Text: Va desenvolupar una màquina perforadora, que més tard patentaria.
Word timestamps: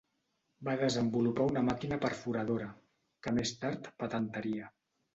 Va 0.69 0.73
desenvolupar 0.79 1.45
una 1.51 1.63
màquina 1.69 2.01
perforadora, 2.07 2.73
que 3.29 3.37
més 3.39 3.57
tard 3.63 3.95
patentaria. 4.05 4.77